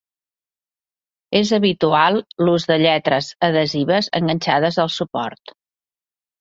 [1.39, 2.17] És habitual
[2.47, 5.57] l'ús de lletres adhesives enganxades al suport.